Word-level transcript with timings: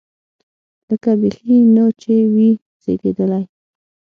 لکه 0.89 1.11
بيخي 1.21 1.55
نه 1.75 1.85
چې 2.01 2.13
وي 2.33 2.49
زېږېدلی. 2.83 3.43